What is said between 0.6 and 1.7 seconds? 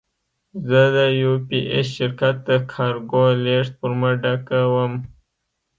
زه د یو پي